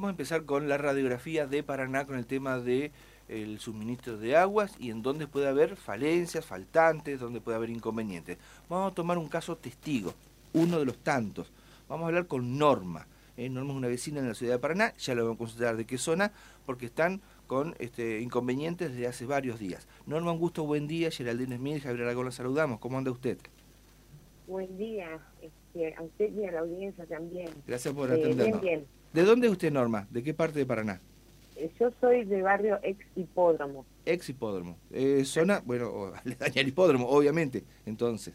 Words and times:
Vamos 0.00 0.08
a 0.08 0.12
empezar 0.12 0.46
con 0.46 0.66
la 0.66 0.78
radiografía 0.78 1.46
de 1.46 1.62
Paraná 1.62 2.06
con 2.06 2.16
el 2.16 2.24
tema 2.24 2.58
de 2.58 2.90
el 3.28 3.58
suministro 3.58 4.16
de 4.16 4.34
aguas 4.34 4.74
y 4.78 4.88
en 4.88 5.02
dónde 5.02 5.26
puede 5.26 5.46
haber 5.46 5.76
falencias, 5.76 6.46
faltantes, 6.46 7.20
dónde 7.20 7.42
puede 7.42 7.58
haber 7.58 7.68
inconvenientes. 7.68 8.38
Vamos 8.70 8.92
a 8.92 8.94
tomar 8.94 9.18
un 9.18 9.28
caso 9.28 9.58
testigo, 9.58 10.14
uno 10.54 10.78
de 10.78 10.86
los 10.86 10.96
tantos. 10.96 11.52
Vamos 11.86 12.04
a 12.04 12.06
hablar 12.06 12.26
con 12.28 12.56
Norma. 12.56 13.06
¿eh? 13.36 13.50
Norma 13.50 13.72
es 13.72 13.76
una 13.76 13.88
vecina 13.88 14.20
en 14.20 14.28
la 14.28 14.32
ciudad 14.32 14.54
de 14.54 14.58
Paraná, 14.58 14.94
ya 14.96 15.14
lo 15.14 15.24
vamos 15.24 15.36
a 15.36 15.38
considerar 15.40 15.76
de 15.76 15.84
qué 15.84 15.98
zona, 15.98 16.32
porque 16.64 16.86
están 16.86 17.20
con 17.46 17.74
este, 17.78 18.22
inconvenientes 18.22 18.92
desde 18.92 19.06
hace 19.06 19.26
varios 19.26 19.58
días. 19.58 19.86
Norma, 20.06 20.32
un 20.32 20.38
gusto, 20.38 20.64
buen 20.64 20.86
día. 20.86 21.10
Geraldine 21.10 21.58
Smith, 21.58 21.82
Javier 21.82 22.04
Aragón, 22.04 22.24
la 22.24 22.32
saludamos. 22.32 22.78
¿Cómo 22.78 22.96
anda 22.96 23.10
usted? 23.10 23.36
Buen 24.46 24.78
día, 24.78 25.20
este, 25.42 25.94
a 25.94 26.02
usted 26.02 26.32
y 26.32 26.46
a 26.46 26.52
la 26.52 26.60
audiencia 26.60 27.04
también. 27.04 27.50
Gracias 27.66 27.92
por 27.92 28.10
atendernos. 28.10 28.62
bien, 28.62 28.78
bien. 28.80 28.99
¿De 29.12 29.24
dónde 29.24 29.48
es 29.48 29.52
usted, 29.52 29.72
Norma? 29.72 30.06
¿De 30.10 30.22
qué 30.22 30.34
parte 30.34 30.58
de 30.58 30.66
Paraná? 30.66 31.00
Eh, 31.56 31.70
yo 31.78 31.90
soy 32.00 32.24
de 32.24 32.42
barrio 32.42 32.78
ex 32.82 33.04
hipódromo. 33.16 33.84
Ex 34.06 34.28
hipódromo. 34.28 34.76
Eh, 34.92 35.24
zona, 35.24 35.60
bueno, 35.64 36.12
le 36.24 36.36
daña 36.36 36.60
el 36.60 36.68
hipódromo, 36.68 37.08
obviamente, 37.08 37.64
entonces. 37.86 38.34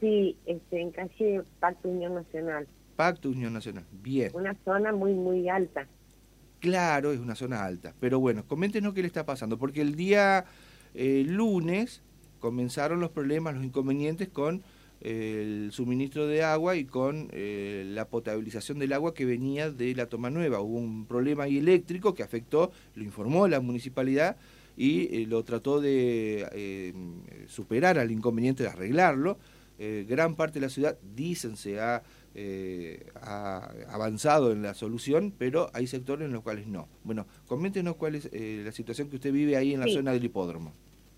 Sí, 0.00 0.36
este, 0.46 0.80
en 0.80 0.90
calle 0.90 1.42
Pacto 1.60 1.88
Unión 1.88 2.14
Nacional. 2.14 2.66
Pacto 2.96 3.28
Unión 3.28 3.52
Nacional, 3.52 3.84
bien. 3.92 4.30
Una 4.34 4.56
zona 4.64 4.92
muy, 4.92 5.12
muy 5.12 5.48
alta. 5.48 5.86
Claro, 6.58 7.12
es 7.12 7.20
una 7.20 7.34
zona 7.34 7.64
alta. 7.64 7.94
Pero 8.00 8.18
bueno, 8.18 8.44
coméntenos 8.46 8.94
qué 8.94 9.02
le 9.02 9.08
está 9.08 9.26
pasando, 9.26 9.58
porque 9.58 9.82
el 9.82 9.94
día 9.94 10.46
eh, 10.94 11.24
lunes 11.26 12.02
comenzaron 12.40 12.98
los 12.98 13.10
problemas, 13.10 13.54
los 13.54 13.64
inconvenientes 13.64 14.28
con 14.28 14.62
el 15.02 15.70
suministro 15.72 16.26
de 16.28 16.44
agua 16.44 16.76
y 16.76 16.84
con 16.84 17.28
eh, 17.32 17.84
la 17.88 18.06
potabilización 18.06 18.78
del 18.78 18.92
agua 18.92 19.14
que 19.14 19.24
venía 19.24 19.70
de 19.70 19.94
la 19.94 20.06
toma 20.06 20.30
nueva. 20.30 20.60
Hubo 20.60 20.78
un 20.78 21.06
problema 21.06 21.44
ahí 21.44 21.58
eléctrico 21.58 22.14
que 22.14 22.22
afectó, 22.22 22.70
lo 22.94 23.02
informó 23.02 23.48
la 23.48 23.60
municipalidad 23.60 24.36
y 24.76 25.14
eh, 25.14 25.26
lo 25.26 25.42
trató 25.42 25.80
de 25.80 26.46
eh, 26.52 26.94
superar 27.48 27.98
al 27.98 28.10
inconveniente, 28.10 28.62
de 28.62 28.68
arreglarlo. 28.68 29.38
gran 30.06 30.36
parte 30.36 30.60
de 30.60 30.66
la 30.66 30.70
ciudad, 30.70 30.96
dicen, 31.16 31.56
se 31.56 31.80
ha, 31.80 32.02
avanzado 33.88 34.52
en 34.52 34.62
la 34.62 34.74
solución, 34.74 35.34
pero 35.36 35.70
hay 35.74 35.88
sectores 35.88 36.26
en 36.26 36.32
los 36.32 36.42
cuales 36.42 36.68
no. 36.68 36.88
Bueno, 37.02 37.26
coméntenos 37.48 37.96
cuál 37.96 38.14
es 38.14 38.30
la 38.32 38.70
situación 38.70 39.08
que 39.08 39.16
usted 39.16 39.32
vive 39.32 39.56
ahí 39.56 39.74
en 39.74 39.80
la 39.80 39.88
zona 39.88 40.12
del 40.12 40.24
hipódromo. 40.24 40.72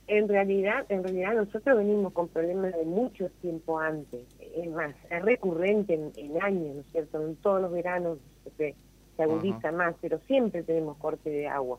En 0.06 0.28
realidad, 0.28 0.84
en 0.91 1.02
realidad 1.02 1.34
nosotros 1.34 1.78
venimos 1.78 2.12
con 2.12 2.28
problemas 2.28 2.74
de 2.77 2.84
mucho 2.84 3.30
tiempo 3.41 3.78
antes. 3.78 4.20
Es 4.38 4.70
más, 4.70 4.94
es 5.08 5.22
recurrente 5.22 5.94
en, 5.94 6.42
años, 6.42 6.74
¿no 6.74 6.80
es 6.83 6.86
cierto? 6.92 7.27
En 7.27 7.36
todos 7.36 7.62
los 7.62 7.72
veranos 7.72 8.19
se, 8.58 8.75
agudiza 9.16 9.72
más, 9.72 9.94
pero 10.00 10.19
siempre 10.27 10.62
tenemos 10.62 10.98
corte 10.98 11.30
de 11.30 11.48
agua. 11.48 11.78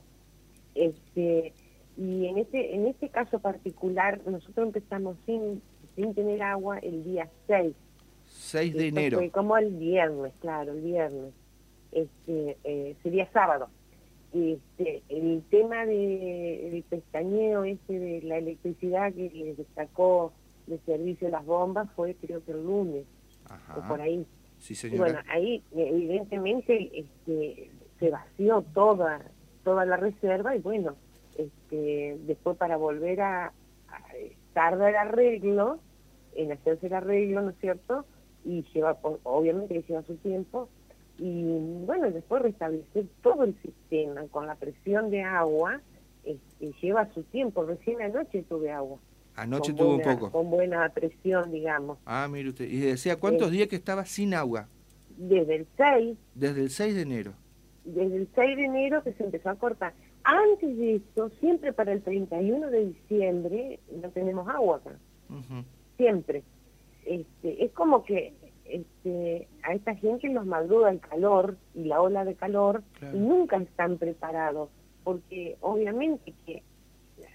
Este, 0.73 1.53
y 1.97 2.25
en 2.25 2.39
este, 2.39 2.73
en 2.73 2.87
este 2.87 3.09
caso 3.09 3.39
particular, 3.39 4.21
nosotros 4.25 4.67
empezamos 4.67 5.17
sin, 5.25 5.61
sin 5.95 6.13
tener 6.15 6.41
agua 6.41 6.79
el 6.79 7.03
día 7.03 7.29
6. 7.47 7.75
6 8.25 8.73
de 8.73 8.87
enero. 8.87 9.17
Fue 9.19 9.29
como 9.29 9.57
el 9.57 9.71
viernes, 9.75 10.33
claro, 10.39 10.73
el 10.73 10.81
viernes. 10.81 11.33
Este, 11.91 12.57
eh, 12.63 12.95
sería 13.03 13.29
sábado. 13.31 13.69
Este, 14.35 15.01
el 15.07 15.43
tema 15.49 15.85
de, 15.85 16.69
del 16.69 16.83
pestañeo 16.89 17.63
ese 17.63 17.97
de 17.97 18.21
la 18.23 18.37
electricidad 18.37 19.13
que 19.13 19.29
le 19.29 19.65
sacó 19.75 20.33
de 20.67 20.77
servicio 20.79 21.29
las 21.29 21.45
bombas 21.45 21.89
fue 21.95 22.15
creo 22.15 22.43
que 22.43 22.51
el 22.51 22.65
lunes, 22.65 23.05
o 23.77 23.87
por 23.87 24.01
ahí. 24.01 24.27
Y 24.83 24.97
bueno, 24.97 25.19
ahí 25.29 25.63
evidentemente 25.73 26.91
este, 26.99 27.71
se 27.97 28.09
vació 28.09 28.61
toda, 28.73 29.21
toda 29.63 29.85
la 29.85 29.95
reserva 29.95 30.53
y 30.53 30.59
bueno, 30.59 30.97
este, 31.37 32.17
después 32.25 32.57
para 32.57 32.75
volver 32.75 33.21
a, 33.21 33.45
a 33.45 34.01
tarda 34.51 34.89
el 34.89 34.97
arreglo, 34.97 35.79
en 36.35 36.51
hacerse 36.51 36.87
el 36.87 36.93
arreglo, 36.93 37.41
¿no 37.41 37.51
es 37.51 37.57
cierto? 37.61 38.05
Y 38.43 38.63
lleva, 38.73 38.97
obviamente 39.23 39.75
que 39.75 39.87
lleva 39.87 40.01
su 40.03 40.17
tiempo, 40.17 40.67
y 41.17 41.43
bueno, 41.85 42.11
después 42.11 42.41
restablecer 42.41 43.05
todo 43.21 43.43
el 43.43 43.55
sistema 43.61 44.23
con 44.31 44.47
la 44.47 44.55
presión 44.55 45.09
de 45.09 45.23
agua 45.23 45.81
este, 46.23 46.73
lleva 46.81 47.11
su 47.13 47.23
tiempo. 47.23 47.63
Recién 47.63 48.01
anoche 48.01 48.43
tuve 48.43 48.71
agua. 48.71 48.97
Anoche 49.35 49.73
tuvo 49.73 49.95
un 49.95 50.01
poco. 50.01 50.31
Con 50.31 50.49
buena 50.49 50.87
presión, 50.89 51.51
digamos. 51.51 51.97
Ah, 52.05 52.27
mire 52.29 52.49
usted. 52.49 52.69
¿Y 52.69 52.79
decía 52.79 53.17
cuántos 53.17 53.49
eh, 53.49 53.51
días 53.51 53.67
que 53.67 53.75
estaba 53.75 54.05
sin 54.05 54.33
agua? 54.33 54.67
Desde 55.17 55.55
el 55.55 55.67
6. 55.77 56.17
Desde 56.33 56.61
el 56.61 56.69
6 56.69 56.95
de 56.95 57.01
enero. 57.01 57.33
Desde 57.83 58.15
el 58.15 58.29
6 58.33 58.57
de 58.57 58.63
enero 58.63 59.03
que 59.03 59.13
se 59.13 59.23
empezó 59.23 59.49
a 59.49 59.55
cortar. 59.55 59.93
Antes 60.23 60.77
de 60.77 60.95
eso, 60.95 61.29
siempre 61.39 61.71
para 61.71 61.91
el 61.91 62.01
31 62.01 62.69
de 62.71 62.85
diciembre 62.87 63.79
no 64.01 64.09
tenemos 64.09 64.47
agua 64.47 64.77
acá. 64.77 64.97
Siempre. 65.97 66.43
Este, 67.05 67.63
es 67.63 67.71
como 67.73 68.03
que 68.03 68.33
este, 68.65 69.47
a 69.63 69.73
esta 69.73 69.95
gente 69.95 70.29
los 70.29 70.45
madruga 70.45 70.89
el 70.89 70.99
calor 70.99 71.57
y 71.73 71.85
la 71.85 72.01
ola 72.01 72.25
de 72.25 72.35
calor 72.35 72.83
y 73.13 73.17
nunca 73.17 73.57
están 73.57 73.97
preparados, 73.97 74.69
porque 75.03 75.57
obviamente 75.61 76.33
que 76.45 76.63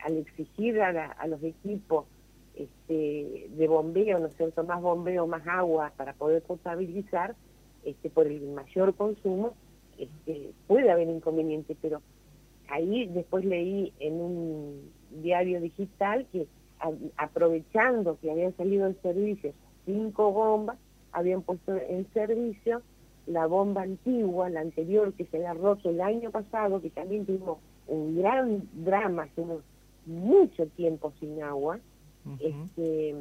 al 0.05 0.17
exigir 0.17 0.81
a, 0.81 1.27
los 1.27 1.43
equipos 1.43 2.07
este, 2.55 3.49
de 3.51 3.69
bombeo, 3.69 4.19
¿no 4.19 4.27
es 4.27 4.37
cierto?, 4.37 4.65
más 4.65 4.81
bombeo, 4.81 5.27
más 5.27 5.47
agua 5.47 5.93
para 5.97 6.15
poder 6.15 6.43
potabilizar, 6.43 7.35
este, 7.85 8.11
por 8.11 8.27
el 8.27 8.43
mayor 8.49 8.95
consumo, 8.95 9.55
este, 9.99 10.51
puede 10.67 10.91
haber 10.91 11.09
inconvenientes, 11.09 11.77
pero 11.81 12.03
ahí 12.69 13.07
después 13.07 13.45
leí 13.45 13.93
en 14.01 14.21
un 14.21 14.93
diario 15.11 15.61
digital 15.61 16.27
que 16.33 16.47
aprovechando 17.17 18.19
que 18.21 18.31
habían 18.31 18.57
salido 18.57 18.87
en 18.87 19.01
servicio 19.03 19.53
cinco 19.85 20.33
bombas, 20.33 20.79
habían 21.12 21.43
puesto 21.43 21.76
en 21.76 22.06
servicio 22.12 22.82
la 23.26 23.47
bomba 23.47 23.82
antigua, 23.82 24.50
la 24.50 24.60
anterior 24.60 25.12
que 25.15 25.25
se 25.26 25.37
había 25.37 25.54
roto 25.54 25.91
el 25.91 26.00
año 26.00 26.31
pasado, 26.31 26.81
que 26.81 26.91
también 26.91 27.26
tuvimos 27.26 27.59
un 27.87 28.16
gran 28.16 28.69
drama, 28.72 29.28
tuvimos 29.34 29.62
mucho 30.06 30.66
tiempo 30.69 31.12
sin 31.21 31.43
agua, 31.43 31.78
este, 32.41 33.15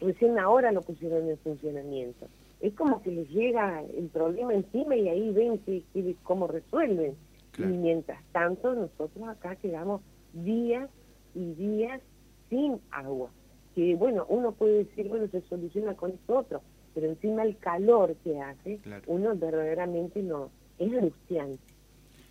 recién 0.00 0.38
ahora 0.38 0.72
lo 0.72 0.82
pusieron 0.82 1.28
en 1.28 1.38
funcionamiento. 1.38 2.26
Es 2.60 2.74
como 2.74 3.02
que 3.02 3.10
les 3.10 3.28
llega 3.30 3.82
el 3.82 4.08
problema 4.08 4.54
encima 4.54 4.96
y 4.96 5.08
ahí 5.08 5.30
ven 5.32 5.58
que, 5.58 5.82
cómo 6.22 6.46
resuelven. 6.46 7.14
Y 7.58 7.62
mientras 7.62 8.22
tanto 8.32 8.74
nosotros 8.74 9.28
acá 9.28 9.54
quedamos 9.56 10.00
días 10.32 10.90
y 11.34 11.52
días 11.54 12.00
sin 12.48 12.80
agua. 12.90 13.30
Que 13.74 13.94
bueno, 13.94 14.26
uno 14.28 14.52
puede 14.52 14.84
decir, 14.84 15.08
bueno, 15.08 15.26
se 15.28 15.40
soluciona 15.42 15.94
con 15.94 16.12
esto 16.12 16.38
otro, 16.38 16.62
pero 16.94 17.08
encima 17.08 17.42
el 17.42 17.56
calor 17.58 18.14
que 18.22 18.40
hace, 18.40 18.80
uno 19.06 19.34
verdaderamente 19.34 20.22
no, 20.22 20.50
es 20.78 20.92
angustiante. 20.92 21.73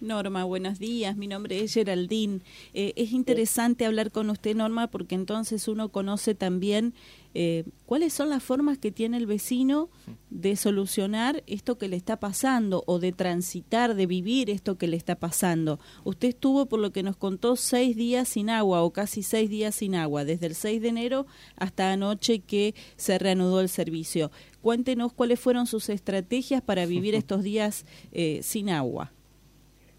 Norma, 0.03 0.43
buenos 0.43 0.79
días. 0.79 1.15
Mi 1.15 1.27
nombre 1.27 1.63
es 1.63 1.73
Geraldine. 1.73 2.41
Eh, 2.73 2.93
es 2.97 3.13
interesante 3.13 3.85
hablar 3.85 4.11
con 4.11 4.29
usted, 4.29 4.55
Norma, 4.55 4.87
porque 4.87 5.15
entonces 5.15 5.67
uno 5.67 5.89
conoce 5.89 6.35
también 6.35 6.93
eh, 7.33 7.63
cuáles 7.85 8.13
son 8.13 8.29
las 8.29 8.43
formas 8.43 8.77
que 8.77 8.91
tiene 8.91 9.17
el 9.17 9.25
vecino 9.25 9.89
de 10.29 10.55
solucionar 10.55 11.41
esto 11.47 11.77
que 11.77 11.87
le 11.87 11.95
está 11.95 12.19
pasando 12.19 12.83
o 12.85 12.99
de 12.99 13.13
transitar, 13.13 13.95
de 13.95 14.05
vivir 14.05 14.49
esto 14.49 14.77
que 14.77 14.87
le 14.87 14.97
está 14.97 15.15
pasando. 15.15 15.79
Usted 16.03 16.29
estuvo, 16.29 16.65
por 16.65 16.79
lo 16.79 16.91
que 16.91 17.01
nos 17.01 17.15
contó, 17.15 17.55
seis 17.55 17.95
días 17.95 18.27
sin 18.27 18.49
agua 18.49 18.83
o 18.83 18.91
casi 18.91 19.23
seis 19.23 19.49
días 19.49 19.75
sin 19.75 19.95
agua, 19.95 20.25
desde 20.25 20.47
el 20.47 20.55
6 20.55 20.81
de 20.81 20.89
enero 20.89 21.25
hasta 21.55 21.93
anoche 21.93 22.39
que 22.39 22.75
se 22.97 23.17
reanudó 23.17 23.61
el 23.61 23.69
servicio. 23.69 24.31
Cuéntenos 24.61 25.13
cuáles 25.13 25.39
fueron 25.39 25.65
sus 25.65 25.89
estrategias 25.89 26.61
para 26.61 26.85
vivir 26.85 27.15
estos 27.15 27.41
días 27.41 27.85
eh, 28.11 28.41
sin 28.43 28.69
agua. 28.69 29.11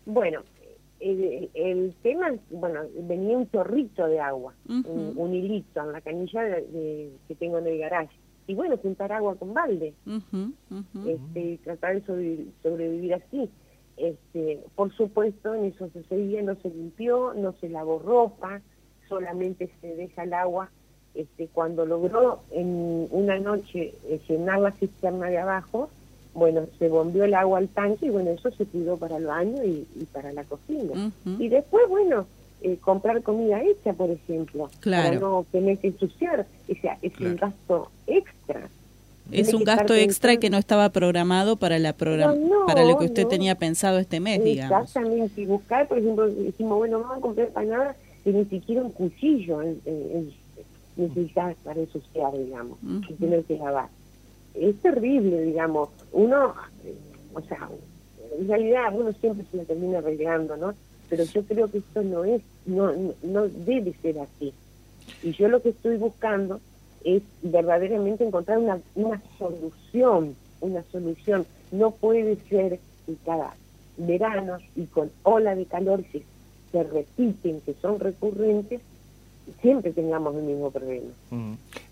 Bueno, 0.06 0.42
el, 1.00 1.94
tema, 2.02 2.32
bueno, 2.50 2.81
venía 3.02 3.37
un 3.37 3.50
chorrito 3.50 4.06
de 4.06 4.20
agua, 4.20 4.55
un, 4.69 5.34
hilito 5.34 5.81
en 5.81 5.93
la 5.93 6.00
canilla 6.00 6.43
de, 6.43 7.11
que 7.29 7.34
tengo 7.34 7.58
en 7.58 7.67
el 7.67 7.79
garaje. 7.79 8.17
Y 8.46 8.55
bueno, 8.55 8.76
juntar 8.76 9.12
agua 9.12 9.37
con 9.37 9.55
balde, 9.55 9.94
este, 11.06 11.58
tratar 11.64 12.00
de 12.00 12.46
sobrevivir, 12.62 13.14
así. 13.14 13.49
Este, 13.96 14.61
por 14.75 14.93
supuesto, 14.93 15.55
en 15.55 15.67
esos 15.67 15.90
seis 16.08 16.29
días 16.29 16.44
no 16.44 16.55
se 16.56 16.69
limpió, 16.69 17.32
no 17.34 17.52
se 17.61 17.69
lavó 17.69 18.00
ropa, 18.00 18.61
solamente 19.08 19.70
se 19.81 19.94
deja 19.94 20.25
el 20.25 20.34
agua. 20.34 20.70
Este, 21.14 21.46
cuando 21.46 21.87
logró 21.87 22.40
en 22.50 23.06
una 23.11 23.38
noche 23.38 23.94
eh, 24.08 24.20
llenar 24.29 24.58
la 24.58 24.73
cisterna 24.73 25.29
de 25.29 25.38
abajo, 25.38 25.88
bueno, 26.34 26.66
se 26.78 26.88
bombeó 26.88 27.25
el 27.25 27.34
agua 27.34 27.58
al 27.58 27.69
tanque 27.69 28.06
y 28.06 28.10
bueno, 28.10 28.31
eso 28.31 28.50
se 28.50 28.66
cuidó 28.66 28.96
para 28.96 29.16
el 29.16 29.26
baño 29.26 29.64
y, 29.64 29.86
para 30.12 30.32
la 30.32 30.44
cocina. 30.44 31.12
Y 31.38 31.48
después, 31.48 31.88
bueno, 31.88 32.26
eh, 32.62 32.78
comprar 32.81 33.22
comida 33.22 33.62
hecha, 33.62 33.92
por 33.92 34.10
ejemplo, 34.10 34.70
para 34.82 35.12
no 35.12 35.46
tener 35.52 35.78
que 35.78 35.88
ensuciar. 35.88 36.46
O 36.69 36.75
sea, 36.81 36.98
es 37.02 37.19
un 37.20 37.36
gasto 37.36 37.90
extra. 38.06 38.69
Es 39.31 39.54
un 39.54 39.64
gasto 39.64 39.94
extra 39.94 40.36
que 40.36 40.50
no 40.50 40.58
estaba 40.58 40.90
programado 40.90 41.56
para 41.56 41.78
la 41.78 41.94
para 41.94 42.84
lo 42.84 42.98
que 42.98 43.06
usted 43.06 43.26
tenía 43.26 43.54
pensado 43.54 43.98
este 43.98 44.20
mes, 44.20 44.42
digamos. 44.44 44.88
Exactamente, 44.88 45.40
y 45.40 45.46
buscar, 45.46 45.88
por 45.88 45.98
ejemplo, 45.98 46.26
decimos, 46.26 46.78
bueno, 46.78 47.00
vamos 47.00 47.19
a 47.19 47.20
comprar 47.20 47.46
empanadas 47.48 47.96
y 48.25 48.31
ni 48.31 48.44
siquiera 48.46 48.82
un 48.82 48.90
cuchillo 48.90 49.60
necesitas 50.96 51.56
para 51.64 51.81
ensuciar, 51.81 52.32
digamos, 52.36 52.78
y 53.08 53.12
tener 53.14 53.44
que 53.44 53.56
lavar. 53.56 53.88
Es 54.55 54.77
terrible, 54.81 55.43
digamos. 55.43 55.89
Uno, 56.12 56.55
o 57.35 57.41
sea, 57.43 57.69
en 58.39 58.49
realidad 58.49 58.95
uno 58.95 59.12
siempre 59.12 59.45
se 59.51 59.56
la 59.59 59.65
termina 59.65 59.99
arreglando, 59.99 60.56
¿no? 60.56 60.75
Pero 61.09 61.25
yo 61.25 61.43
creo 61.45 61.71
que 61.71 61.79
esto 61.79 62.03
no 62.03 62.25
es, 62.25 62.43
no, 62.67 62.93
no 63.23 63.49
debe 63.49 63.95
ser 64.01 64.19
así. 64.21 64.53
Y 65.23 65.33
yo 65.33 65.49
lo 65.49 65.61
que 65.61 65.71
estoy 65.71 65.97
buscando 65.97 66.61
es 67.05 67.23
verdaderamente 67.43 68.25
encontrar 68.25 68.59
una, 68.59 68.81
una 68.95 69.21
solución, 69.39 70.35
una 70.61 70.83
solución. 70.91 71.47
No 71.73 71.91
puede 71.91 72.37
ser 72.49 72.79
que 73.06 73.17
cada 73.25 73.55
verano 73.97 74.59
y 74.75 74.87
con 74.87 75.11
ola 75.23 75.55
de 75.55 75.67
calor 75.67 76.03
que 76.05 76.23
se 76.73 76.83
repiten, 76.83 77.61
que 77.61 77.75
son 77.75 78.01
recurrentes, 78.01 78.81
siempre 79.61 79.93
tengamos 79.93 80.35
el 80.37 80.43
mismo 80.43 80.70
problema. 80.70 81.11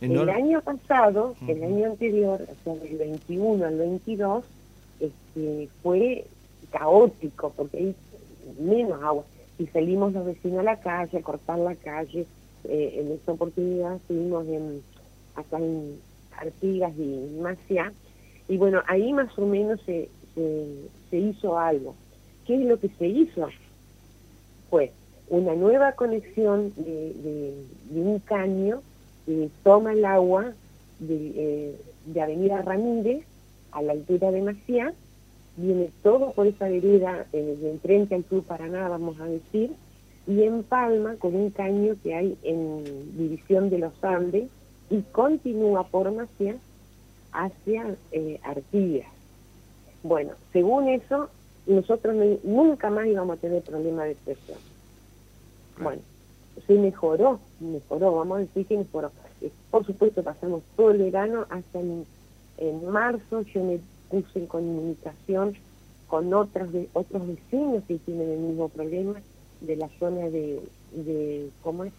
El 0.00 0.28
año 0.28 0.60
pasado, 0.62 1.34
el 1.46 1.62
año 1.62 1.86
anterior, 1.86 2.40
o 2.42 2.64
sea, 2.64 2.74
del 2.74 2.96
21 2.96 3.64
al 3.64 3.78
22, 3.78 4.44
este, 5.00 5.68
fue 5.82 6.24
caótico 6.70 7.52
porque 7.56 7.78
hay 7.78 7.94
menos 8.60 9.02
agua. 9.02 9.24
Y 9.58 9.66
salimos 9.66 10.12
los 10.12 10.24
vecinos 10.24 10.60
a 10.60 10.62
la 10.62 10.80
calle, 10.80 11.18
a 11.18 11.22
cortar 11.22 11.58
la 11.58 11.74
calle. 11.74 12.26
Eh, 12.64 12.94
en 13.00 13.12
esta 13.12 13.32
oportunidad 13.32 13.96
estuvimos 13.96 14.46
en, 14.46 14.82
acá 15.34 15.58
en 15.58 15.98
Artigas 16.36 16.92
y 16.96 17.38
Macia. 17.40 17.92
Y 18.48 18.56
bueno, 18.56 18.82
ahí 18.88 19.12
más 19.12 19.36
o 19.38 19.46
menos 19.46 19.80
se, 19.82 20.08
se, 21.10 21.18
hizo 21.18 21.58
algo. 21.58 21.94
¿Qué 22.46 22.54
es 22.54 22.66
lo 22.66 22.78
que 22.78 22.88
se 22.88 23.06
hizo? 23.06 23.48
Pues 24.70 24.90
una 25.32 25.54
nueva 25.54 25.92
conexión 25.92 26.74
de, 26.76 27.54
un 27.90 28.18
caño 28.18 28.82
que 29.24 29.48
toma 29.64 29.94
el 29.94 30.04
agua 30.04 30.52
de, 30.98 31.32
eh, 31.36 31.76
de 32.04 32.20
Avenida 32.20 32.60
Ramírez 32.60 33.24
a 33.70 33.80
la 33.80 33.92
altura 33.92 34.30
de 34.30 34.42
Maciá, 34.42 34.92
viene 35.56 35.90
todo 36.02 36.32
por 36.32 36.46
esa 36.46 36.68
vereda 36.68 37.24
eh, 37.32 37.56
de 37.60 37.70
enfrente 37.70 38.14
al 38.14 38.24
Club 38.24 38.44
Paraná, 38.44 38.90
vamos 38.90 39.18
a 39.20 39.24
decir, 39.24 39.72
y 40.26 40.42
empalma 40.42 41.16
con 41.16 41.34
un 41.34 41.48
caño 41.50 41.96
que 42.02 42.14
hay 42.14 42.36
en 42.42 42.84
División 43.16 43.70
de 43.70 43.78
los 43.78 44.04
Andes 44.04 44.50
y 44.90 45.00
continúa 45.12 45.84
por 45.84 46.12
Maciá 46.12 46.56
hacia 47.32 47.96
eh, 48.12 48.38
Artigas. 48.42 49.08
Bueno, 50.02 50.32
según 50.52 50.88
eso, 50.88 51.30
nosotros 51.66 52.14
nunca 52.44 52.90
más 52.90 53.06
íbamos 53.06 53.38
a 53.38 53.40
tener 53.40 53.62
problema 53.62 54.04
de 54.04 54.14
Bueno, 55.78 56.02
se 56.66 56.74
mejoró, 56.74 57.40
mejoró, 57.60 58.16
vamos 58.16 58.38
a 58.38 58.40
decir 58.40 58.66
que 58.66 58.78
mejoró. 58.78 59.10
Eh, 59.40 59.50
por 59.70 59.84
supuesto, 59.86 60.22
pasamos 60.22 60.62
todo 60.76 60.90
el 60.90 60.98
verano 60.98 61.46
hasta 61.50 61.80
en 61.80 62.04
en 62.58 62.88
marzo 62.90 63.42
yo 63.42 63.64
me 63.64 63.80
puse 64.08 64.38
en 64.38 64.46
comunicación 64.46 65.54
con 66.06 66.32
otros, 66.34 66.68
otros 66.92 67.26
vecinos 67.26 67.82
que 67.88 67.96
tienen 67.98 68.30
el 68.30 68.38
mismo 68.38 68.68
problema 68.68 69.20
de 69.60 69.76
la 69.76 69.88
zona 69.98 70.28
de, 70.28 70.60
de 70.92 71.48
¿cómo 71.62 71.84
es? 71.84 71.92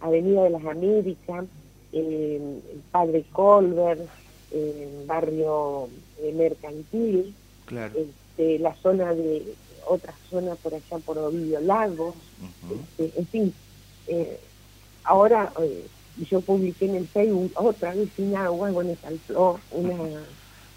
Avenida 0.00 0.44
de 0.44 0.50
las 0.50 0.64
Américas, 0.64 1.44
eh, 1.92 2.60
Padre 2.90 3.24
Colbert, 3.32 4.00
eh, 4.52 5.04
barrio 5.06 5.88
mercantil, 6.34 7.34
este, 7.94 8.58
la 8.58 8.74
zona 8.76 9.14
de 9.14 9.54
otra 9.86 10.14
zona 10.30 10.54
por 10.56 10.74
allá 10.74 10.98
por 11.04 11.18
Ovidio 11.18 11.60
Lagos, 11.60 12.14
este, 12.98 13.18
en 13.18 13.26
fin, 13.26 13.54
eh, 14.08 14.38
ahora 15.04 15.52
eh, 15.62 15.86
yo 16.28 16.40
publiqué 16.40 16.86
en 16.86 16.96
el 16.96 17.06
Facebook 17.06 17.52
otra 17.54 17.94
vez 17.94 18.08
sin 18.16 18.34
agua, 18.36 18.70
bueno, 18.70 18.94
saltó 19.00 19.60
una 19.70 19.96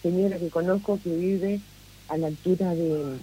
señora 0.02 0.38
que 0.38 0.50
conozco 0.50 1.00
que 1.04 1.16
vive 1.16 1.60
a 2.08 2.18
la 2.18 2.28
altura 2.28 2.74
de 2.76 3.18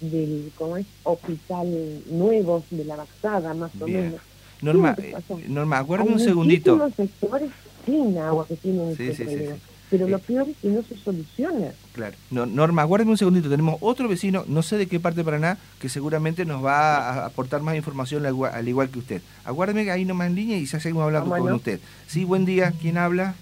del 0.00 0.52
¿cómo 0.56 0.76
es? 0.76 0.86
hospital 1.04 2.02
nuevo 2.10 2.62
de 2.70 2.84
la 2.84 2.96
Baxada 2.96 3.54
más 3.54 3.70
o 3.80 3.86
menos. 3.86 4.20
Norma, 4.60 4.96
eh, 4.98 5.14
Norma, 5.48 5.78
acuérdame 5.78 6.12
un 6.12 6.20
segundito. 6.20 6.90
sectores 6.96 7.50
sin 7.84 8.16
agua 8.18 8.46
que 8.46 8.56
tienen 8.56 8.96
sí, 8.96 9.08
este 9.08 9.26
sí, 9.26 9.60
pero 9.96 10.08
lo 10.08 10.18
peor 10.18 10.48
es 10.48 10.56
que 10.56 10.68
no 10.68 10.82
se 10.82 10.96
soluciona. 10.96 11.72
Claro. 11.92 12.16
Norma, 12.30 12.82
aguárdeme 12.82 13.12
un 13.12 13.16
segundito. 13.16 13.48
Tenemos 13.48 13.76
otro 13.80 14.08
vecino, 14.08 14.44
no 14.48 14.60
sé 14.64 14.76
de 14.76 14.88
qué 14.88 14.98
parte 14.98 15.18
de 15.18 15.24
Paraná, 15.24 15.56
que 15.78 15.88
seguramente 15.88 16.44
nos 16.44 16.64
va 16.64 16.96
a 16.96 17.26
aportar 17.26 17.62
más 17.62 17.76
información 17.76 18.26
al 18.26 18.68
igual, 18.68 18.88
que 18.88 18.98
usted. 18.98 19.22
Aguárdeme 19.44 19.88
ahí 19.92 20.04
nomás 20.04 20.26
en 20.26 20.34
línea 20.34 20.58
y 20.58 20.66
ya 20.66 20.80
seguimos 20.80 21.04
hablando 21.04 21.30
con 21.30 21.52
usted. 21.52 21.78
Sí, 22.08 22.24
buen 22.24 22.44
día. 22.44 22.72
¿Quién 22.80 22.98
habla? 22.98 23.36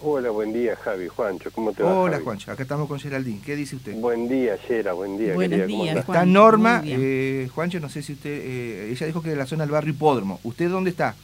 Hola, 0.00 0.30
buen 0.30 0.54
día, 0.54 0.76
Javi. 0.76 1.08
Juancho, 1.08 1.50
¿cómo 1.50 1.74
te 1.74 1.82
va? 1.82 1.92
Hola, 1.92 2.20
Juancho. 2.24 2.52
Acá 2.52 2.62
estamos 2.62 2.88
con 2.88 2.98
Geraldine. 2.98 3.42
¿Qué 3.44 3.54
dice 3.54 3.76
usted? 3.76 3.94
Buen 3.96 4.28
día, 4.28 4.56
Gera. 4.56 4.94
Buen 4.94 5.18
día. 5.18 5.34
Buenos 5.34 5.66
días, 5.66 5.96
Está 5.96 6.24
Norma. 6.24 6.82
Eh, 6.86 7.50
Juancho, 7.54 7.80
no 7.80 7.90
sé 7.90 8.00
si 8.00 8.14
usted... 8.14 8.30
Eh, 8.30 8.90
ella 8.92 9.06
dijo 9.06 9.20
que 9.20 9.28
de 9.28 9.36
la 9.36 9.44
zona 9.44 9.64
del 9.64 9.72
barrio 9.72 9.92
Hipódromo. 9.92 10.40
¿Usted 10.42 10.70
dónde 10.70 10.88
está? 10.88 11.14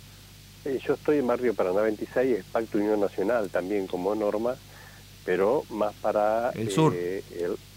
Eh, 0.66 0.78
yo 0.86 0.94
estoy 0.94 1.18
en 1.18 1.26
barrio 1.26 1.54
Paraná 1.54 1.82
26, 1.82 2.38
es 2.38 2.44
Pacto 2.44 2.78
Unión 2.78 3.00
Nacional 3.00 3.48
también 3.48 3.86
como 3.86 4.14
Norma 4.14 4.56
pero 5.24 5.64
más 5.70 5.94
para 5.94 6.50
el 6.50 6.70
sur, 6.70 6.92
eh, 6.96 7.22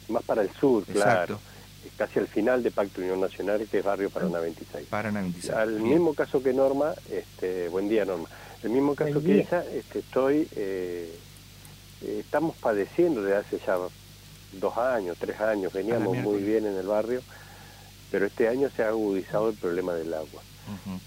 más 0.09 0.23
para 0.23 0.41
el 0.41 0.49
sur, 0.51 0.83
claro. 0.85 1.39
Casi 1.97 2.19
al 2.19 2.27
final 2.27 2.61
de 2.61 2.69
Pacto 2.69 3.01
Unión 3.01 3.19
Nacional, 3.19 3.65
que 3.71 3.79
es 3.79 3.83
barrio 3.83 4.11
Paraná 4.11 4.39
26. 4.39 4.87
Paraná 4.87 5.21
26. 5.21 5.53
Al 5.53 5.79
mismo 5.79 6.13
caso 6.13 6.43
que 6.43 6.53
Norma, 6.53 6.93
este, 7.09 7.69
buen 7.69 7.89
día 7.89 8.05
Norma, 8.05 8.29
el 8.61 8.69
mismo 8.69 8.93
caso 8.93 9.21
que 9.23 9.39
ella, 9.39 9.63
este, 9.73 9.99
estoy, 9.99 10.47
eh, 10.55 11.11
eh, 12.01 12.17
estamos 12.19 12.55
padeciendo 12.57 13.23
desde 13.23 13.37
hace 13.37 13.59
ya 13.65 13.77
dos 14.53 14.77
años, 14.77 15.17
tres 15.19 15.39
años, 15.39 15.73
veníamos 15.73 16.17
muy 16.17 16.43
bien 16.43 16.67
en 16.67 16.75
el 16.75 16.85
barrio, 16.85 17.21
pero 18.11 18.27
este 18.27 18.47
año 18.47 18.69
se 18.75 18.83
ha 18.83 18.89
agudizado 18.89 19.49
el 19.49 19.55
problema 19.55 19.93
del 19.93 20.13
agua. 20.13 20.43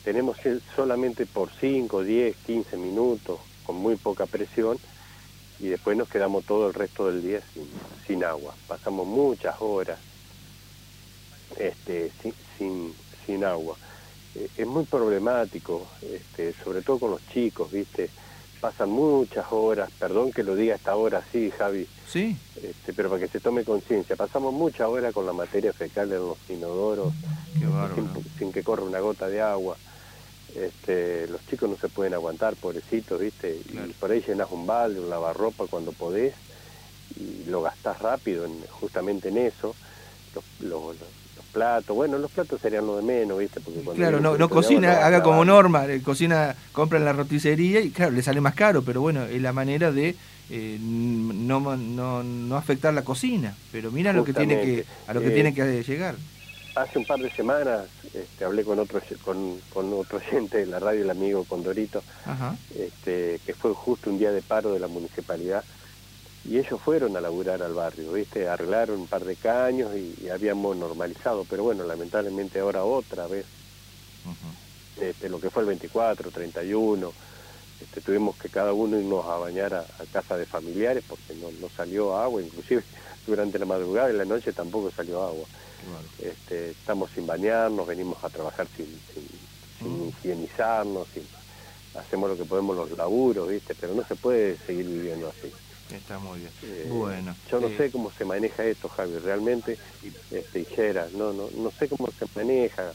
Tenemos 0.04 0.38
solamente 0.74 1.26
por 1.26 1.50
5, 1.60 2.02
10, 2.02 2.36
15 2.46 2.76
minutos, 2.78 3.40
con 3.64 3.76
muy 3.76 3.96
poca 3.96 4.26
presión, 4.26 4.78
y 5.60 5.68
después 5.68 5.96
nos 5.96 6.08
quedamos 6.08 6.44
todo 6.44 6.68
el 6.68 6.74
resto 6.74 7.06
del 7.06 7.22
día 7.22 7.40
sin, 7.52 7.68
sin 8.06 8.24
agua. 8.24 8.54
Pasamos 8.66 9.06
muchas 9.06 9.56
horas 9.60 9.98
este, 11.58 12.10
sin, 12.22 12.32
sin, 12.56 12.94
sin 13.26 13.44
agua. 13.44 13.76
Eh, 14.34 14.48
es 14.56 14.66
muy 14.66 14.84
problemático, 14.84 15.86
este, 16.02 16.54
sobre 16.64 16.82
todo 16.82 16.98
con 16.98 17.10
los 17.10 17.26
chicos, 17.28 17.70
¿viste? 17.70 18.08
Pasan 18.60 18.90
muchas 18.90 19.46
horas, 19.50 19.90
perdón 19.98 20.32
que 20.32 20.42
lo 20.42 20.54
diga 20.54 20.74
esta 20.74 20.96
hora 20.96 21.22
sí, 21.32 21.50
Javi. 21.50 21.86
Sí. 22.06 22.36
Este, 22.56 22.92
pero 22.92 23.08
para 23.08 23.20
que 23.20 23.28
se 23.28 23.40
tome 23.40 23.64
conciencia, 23.64 24.16
pasamos 24.16 24.52
muchas 24.52 24.88
horas 24.88 25.12
con 25.14 25.26
la 25.26 25.32
materia 25.32 25.72
fecal 25.72 26.12
en 26.12 26.18
los 26.18 26.38
inodoros, 26.48 27.12
sin, 27.94 28.08
sin 28.38 28.52
que 28.52 28.62
corra 28.62 28.82
una 28.82 29.00
gota 29.00 29.28
de 29.28 29.40
agua 29.40 29.76
este, 30.56 31.26
los 31.28 31.44
chicos 31.46 31.68
no 31.68 31.76
se 31.76 31.88
pueden 31.88 32.14
aguantar, 32.14 32.56
pobrecitos, 32.56 33.20
¿viste? 33.20 33.60
Y 33.72 33.76
por 33.94 34.10
ahí 34.10 34.22
llenas 34.26 34.48
un 34.50 34.66
balde, 34.66 35.00
un 35.00 35.10
lavarropa 35.10 35.66
cuando 35.68 35.92
podés 35.92 36.34
y 37.16 37.48
lo 37.48 37.62
gastás 37.62 37.98
rápido 38.00 38.44
en, 38.44 38.52
justamente 38.70 39.28
en 39.28 39.38
eso. 39.38 39.74
Los, 40.60 40.96
platos, 41.52 41.96
bueno, 41.96 42.16
los 42.16 42.30
platos 42.30 42.60
serían 42.60 42.86
lo 42.86 42.96
de 42.98 43.02
menos, 43.02 43.36
¿viste? 43.38 43.60
Porque 43.60 43.80
claro, 43.96 44.20
no, 44.20 44.38
no 44.38 44.48
cocina, 44.48 45.04
haga 45.04 45.20
como 45.20 45.44
norma, 45.44 45.84
eh, 45.86 46.00
cocina, 46.00 46.54
compra 46.70 46.98
en 46.98 47.04
la 47.04 47.12
roticería 47.12 47.80
y 47.80 47.90
claro, 47.90 48.12
le 48.12 48.22
sale 48.22 48.40
más 48.40 48.54
caro, 48.54 48.82
pero 48.84 49.00
bueno, 49.00 49.24
es 49.24 49.42
la 49.42 49.52
manera 49.52 49.90
de 49.90 50.14
eh, 50.48 50.78
no, 50.80 51.76
no, 51.76 52.22
no 52.22 52.56
afectar 52.56 52.94
la 52.94 53.02
cocina. 53.02 53.56
Pero 53.72 53.90
mira 53.90 54.12
lo 54.12 54.24
que 54.24 54.32
tiene 54.32 54.60
que, 54.60 54.84
a 55.08 55.14
lo 55.14 55.20
que 55.20 55.30
tiene 55.30 55.52
que 55.52 55.82
llegar 55.82 56.14
hace 56.74 56.98
un 56.98 57.04
par 57.04 57.20
de 57.20 57.30
semanas 57.30 57.86
este, 58.14 58.44
hablé 58.44 58.64
con 58.64 58.78
otro 58.78 59.00
con, 59.24 59.60
con 59.72 59.92
otro 59.92 60.18
oyente 60.18 60.58
de 60.58 60.66
la 60.66 60.78
radio, 60.78 61.02
el 61.02 61.10
amigo 61.10 61.44
Condorito, 61.44 62.02
Este, 62.74 63.40
que 63.44 63.54
fue 63.54 63.72
justo 63.72 64.10
un 64.10 64.18
día 64.18 64.32
de 64.32 64.42
paro 64.42 64.72
de 64.72 64.80
la 64.80 64.88
municipalidad, 64.88 65.64
y 66.44 66.58
ellos 66.58 66.80
fueron 66.80 67.16
a 67.16 67.20
laburar 67.20 67.62
al 67.62 67.74
barrio, 67.74 68.12
¿viste? 68.12 68.48
Arreglaron 68.48 69.00
un 69.00 69.06
par 69.06 69.24
de 69.24 69.36
caños 69.36 69.92
y, 69.94 70.28
habíamos 70.28 70.76
normalizado, 70.76 71.44
pero 71.48 71.64
bueno, 71.64 71.84
lamentablemente 71.84 72.60
ahora 72.60 72.84
otra 72.84 73.26
vez, 73.26 73.46
este, 75.00 75.28
lo 75.28 75.40
que 75.40 75.50
fue 75.50 75.62
el 75.62 75.68
24, 75.68 76.30
31, 76.30 77.12
este, 77.80 78.00
tuvimos 78.00 78.36
que 78.36 78.48
cada 78.48 78.72
uno 78.72 78.98
irnos 78.98 79.24
a 79.26 79.36
bañar 79.36 79.74
a, 79.74 79.84
casa 80.12 80.36
de 80.36 80.46
familiares 80.46 81.04
porque 81.06 81.34
no, 81.34 81.50
no 81.60 81.68
salió 81.68 82.16
agua, 82.16 82.42
inclusive 82.42 82.82
durante 83.26 83.58
la 83.58 83.66
madrugada 83.66 84.12
y 84.12 84.16
la 84.16 84.24
noche 84.24 84.52
tampoco 84.52 84.90
salió 84.90 85.22
agua. 85.22 85.46
Este, 86.18 86.70
estamos 86.70 87.10
sin 87.14 87.26
bañarnos, 87.26 87.86
venimos 87.86 88.22
a 88.22 88.28
trabajar 88.28 88.66
sin, 88.76 88.86
sin, 89.14 90.08
higienizarnos, 90.08 91.08
hacemos 91.94 92.30
lo 92.30 92.36
que 92.36 92.44
podemos 92.44 92.76
los 92.76 92.90
laburos, 92.96 93.48
¿viste? 93.48 93.74
Pero 93.74 93.94
no 93.94 94.04
se 94.04 94.14
puede 94.14 94.56
seguir 94.58 94.86
viviendo 94.86 95.28
así. 95.28 95.52
Está 95.94 96.18
muy 96.18 96.38
bien. 96.38 96.52
Eh, 96.62 96.86
bueno. 96.88 97.34
Yo 97.50 97.60
no 97.60 97.68
eh, 97.68 97.76
sé 97.76 97.90
cómo 97.90 98.12
se 98.12 98.24
maneja 98.24 98.64
esto, 98.64 98.88
Javi, 98.88 99.18
realmente, 99.18 99.76
este, 100.30 100.66
no, 101.14 101.32
no, 101.32 101.48
no 101.50 101.70
sé 101.72 101.88
cómo 101.88 102.08
se 102.16 102.26
maneja, 102.36 102.92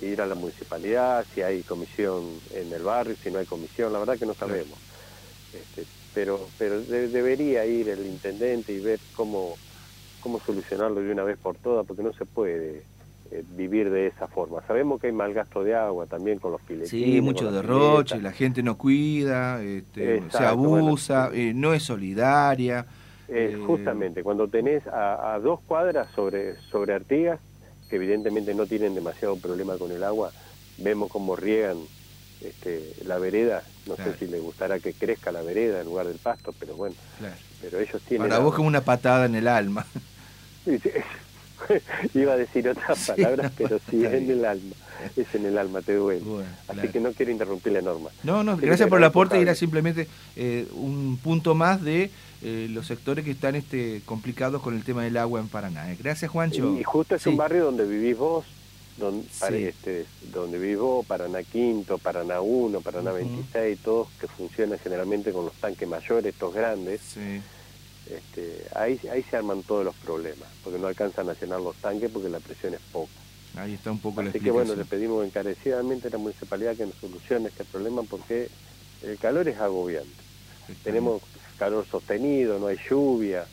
si 0.00 0.06
ir 0.06 0.20
a 0.20 0.26
la 0.26 0.34
municipalidad, 0.34 1.24
si 1.34 1.42
hay 1.42 1.62
comisión 1.62 2.40
en 2.52 2.72
el 2.72 2.82
barrio, 2.82 3.16
si 3.22 3.30
no 3.30 3.38
hay 3.38 3.46
comisión, 3.46 3.92
la 3.92 4.00
verdad 4.00 4.18
que 4.18 4.26
no 4.26 4.34
sabemos. 4.34 4.78
Este, 5.52 5.86
pero 6.14 6.48
pero 6.58 6.80
debería 6.80 7.66
ir 7.66 7.88
el 7.88 8.06
intendente 8.06 8.72
y 8.72 8.80
ver 8.80 9.00
cómo, 9.16 9.54
cómo 10.20 10.40
solucionarlo 10.40 11.00
de 11.00 11.12
una 11.12 11.24
vez 11.24 11.36
por 11.38 11.56
todas, 11.56 11.86
porque 11.86 12.02
no 12.02 12.12
se 12.12 12.24
puede 12.24 12.82
eh, 13.30 13.42
vivir 13.56 13.90
de 13.90 14.06
esa 14.06 14.28
forma. 14.28 14.62
Sabemos 14.66 15.00
que 15.00 15.08
hay 15.08 15.12
mal 15.12 15.34
gasto 15.34 15.64
de 15.64 15.74
agua 15.74 16.06
también 16.06 16.38
con 16.38 16.52
los 16.52 16.60
piletines. 16.60 16.90
Sí, 16.90 17.20
mucho 17.20 17.50
derroche, 17.50 18.20
la 18.20 18.32
gente 18.32 18.62
no 18.62 18.78
cuida, 18.78 19.62
este, 19.62 20.22
se 20.30 20.44
abusa, 20.44 21.30
eh, 21.32 21.52
no 21.54 21.74
es 21.74 21.82
solidaria. 21.82 22.86
Eh, 23.26 23.58
justamente, 23.66 24.22
cuando 24.22 24.46
tenés 24.48 24.86
a, 24.86 25.38
dos 25.42 25.60
cuadras 25.66 26.08
sobre, 26.14 26.56
sobre 26.70 26.92
Artigas, 26.92 27.40
que 27.88 27.96
evidentemente 27.96 28.54
no 28.54 28.66
tienen 28.66 28.94
demasiado 28.94 29.36
problema 29.36 29.78
con 29.78 29.90
el 29.90 30.04
agua, 30.04 30.30
vemos 30.78 31.10
cómo 31.10 31.34
riegan 31.34 31.78
este, 32.40 32.94
la 33.04 33.18
vereda, 33.18 33.62
no 33.86 33.96
sé 33.96 34.16
si 34.18 34.26
les 34.26 34.40
gustará 34.40 34.78
que 34.78 34.92
crezca 34.92 35.32
la 35.32 35.42
vereda 35.42 35.80
en 35.80 35.86
lugar 35.86 36.06
del 36.06 36.18
pasto, 36.18 36.54
pero 36.58 36.74
bueno, 36.76 36.96
pero 37.60 37.80
ellos 37.80 38.00
tienen... 38.02 38.28
Para 38.28 38.40
vos 38.40 38.54
como 38.54 38.68
una 38.68 38.82
patada 38.82 39.26
en 39.26 39.34
el 39.34 39.48
alma. 39.48 39.86
Iba 42.14 42.32
a 42.32 42.36
decir 42.36 42.68
otras 42.68 43.06
palabras, 43.06 43.52
pero 43.58 43.78
sí, 43.90 44.04
en 44.04 44.30
el 44.30 44.44
alma. 44.44 44.74
Es 45.16 45.34
en 45.34 45.46
el 45.46 45.58
alma, 45.58 45.82
te 45.82 45.94
duele. 45.94 46.24
Así 46.68 46.88
que 46.88 47.00
no 47.00 47.12
quiero 47.12 47.32
interrumpir 47.32 47.72
la 47.72 47.82
norma. 47.82 48.10
No, 48.22 48.42
no, 48.42 48.56
gracias 48.56 48.88
por 48.88 48.98
el 48.98 49.04
aporte. 49.04 49.40
Era 49.40 49.54
simplemente 49.54 50.08
eh, 50.36 50.66
un 50.72 51.18
punto 51.22 51.54
más 51.54 51.82
de 51.82 52.10
eh, 52.42 52.68
los 52.70 52.86
sectores 52.86 53.24
que 53.24 53.32
están 53.32 53.54
este, 53.54 54.02
complicados 54.04 54.62
con 54.62 54.74
el 54.74 54.84
tema 54.84 55.02
del 55.02 55.16
agua 55.16 55.40
en 55.40 55.48
Paraná. 55.48 55.92
Eh. 55.92 55.98
Gracias, 56.00 56.30
Juancho. 56.30 56.78
Y, 56.78 56.84
justo 56.84 57.16
es 57.16 57.26
un 57.26 57.36
barrio 57.36 57.64
donde 57.64 57.84
vivís 57.84 58.16
vos, 58.16 58.46
donde, 58.96 59.26
este, 59.68 60.06
donde 60.32 60.58
vivís 60.58 60.78
vos, 60.78 61.04
Paraná 61.06 61.42
Quinto, 61.42 61.98
Paraná 61.98 62.40
1, 62.40 62.80
Paraná 62.80 63.12
26, 63.12 63.78
todos 63.80 64.08
que 64.20 64.28
funcionan 64.28 64.78
generalmente 64.78 65.32
con 65.32 65.46
los 65.46 65.54
tanques 65.54 65.88
mayores, 65.88 66.32
estos 66.32 66.54
grandes. 66.54 67.00
Sí 67.00 67.40
este, 68.10 68.66
ahí, 68.74 69.00
ahí 69.10 69.22
se 69.22 69.36
arman 69.36 69.62
todos 69.62 69.84
los 69.84 69.94
problemas, 69.96 70.48
porque 70.62 70.78
no 70.78 70.86
alcanzan 70.86 71.28
a 71.28 71.34
llenar 71.34 71.60
los 71.60 71.76
tanques 71.76 72.10
porque 72.10 72.28
la 72.28 72.40
presión 72.40 72.74
es 72.74 72.80
poca. 72.92 73.12
Ahí 73.56 73.74
está 73.74 73.92
un 73.92 74.00
poco 74.00 74.20
Así 74.20 74.40
que 74.40 74.50
bueno, 74.50 74.74
le 74.74 74.84
pedimos 74.84 75.24
encarecidamente 75.24 76.08
a 76.08 76.10
la 76.10 76.18
municipalidad 76.18 76.76
que 76.76 76.86
nos 76.86 76.96
solucione 76.96 77.48
este 77.48 77.64
problema 77.64 78.02
porque 78.02 78.48
el 79.02 79.16
calor 79.18 79.48
es 79.48 79.58
agobiante. 79.58 80.10
Tenemos 80.82 81.22
calor 81.58 81.86
sostenido, 81.86 82.58
no 82.58 82.66
hay 82.66 82.78
lluvia. 82.90 83.46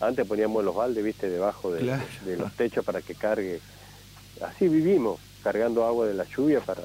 Antes 0.00 0.26
poníamos 0.26 0.64
los 0.64 0.74
baldes, 0.74 1.02
viste, 1.02 1.28
debajo 1.28 1.72
de, 1.72 1.82
los 2.36 2.52
techos 2.54 2.84
para 2.84 3.00
que 3.00 3.14
cargue. 3.14 3.60
Así 4.42 4.68
vivimos, 4.68 5.20
cargando 5.42 5.84
agua 5.84 6.06
de 6.06 6.14
la 6.14 6.24
lluvia 6.24 6.60
para 6.60 6.82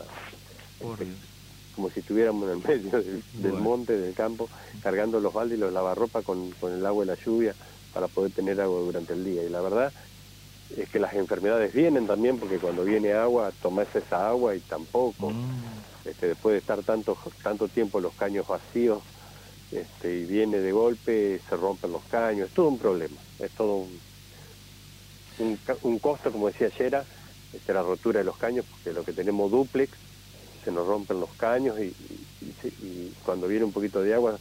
como 1.75 1.89
si 1.89 1.99
estuviéramos 1.99 2.43
en 2.45 2.57
el 2.57 2.67
medio 2.67 3.03
del, 3.33 3.53
monte, 3.53 3.97
del 3.97 4.13
campo, 4.13 4.47
cargando 4.81 5.19
los 5.19 5.33
baldes 5.33 5.57
y 5.57 5.61
los 5.61 5.73
lavarropa 5.73 6.21
con, 6.21 6.51
con 6.51 6.71
el 6.71 6.85
agua 6.85 7.03
y 7.03 7.07
la 7.07 7.15
lluvia 7.15 7.53
para 7.93 8.07
poder 8.07 8.31
tener 8.31 8.61
agua 8.61 8.79
durante 8.79 9.13
el 9.13 9.25
día. 9.25 9.43
Y 9.43 9.49
la 9.49 9.61
verdad 9.61 9.91
es 10.75 10.89
que 10.89 10.99
las 10.99 11.13
enfermedades 11.13 11.73
vienen 11.73 12.07
también, 12.07 12.39
porque 12.39 12.57
cuando 12.57 12.83
viene 12.83 13.13
agua, 13.13 13.51
tomas 13.61 13.93
esa 13.95 14.29
agua 14.29 14.55
y 14.55 14.59
tampoco. 14.61 15.31
Mm. 15.31 15.75
Este, 16.05 16.27
después 16.27 16.53
de 16.53 16.59
estar 16.59 16.83
tanto, 16.83 17.17
tanto 17.41 17.67
tiempo 17.67 17.99
los 17.99 18.13
caños 18.13 18.47
vacíos, 18.47 19.01
este, 19.71 20.19
y 20.19 20.25
viene 20.25 20.59
de 20.59 20.71
golpe, 20.71 21.41
se 21.49 21.57
rompen 21.57 21.91
los 21.91 22.03
caños, 22.03 22.49
es 22.49 22.53
todo 22.53 22.67
un 22.67 22.77
problema, 22.77 23.17
es 23.39 23.51
todo 23.51 23.77
un, 23.77 23.99
un, 25.81 25.99
costo, 25.99 26.31
como 26.31 26.47
decía 26.47 26.67
ayer, 26.67 27.03
este, 27.55 27.73
la 27.73 27.81
rotura 27.81 28.19
de 28.19 28.25
los 28.25 28.37
caños, 28.37 28.65
porque 28.69 28.93
lo 28.93 29.03
que 29.03 29.13
tenemos 29.13 29.49
duplex, 29.51 29.91
se 30.63 30.71
nos 30.71 30.87
rompen 30.87 31.19
los 31.19 31.29
caños 31.31 31.77
y, 31.79 31.93
cuando 33.23 33.47
viene 33.47 33.65
un 33.65 33.71
poquito 33.71 34.01
de 34.01 34.13
agua 34.13 34.37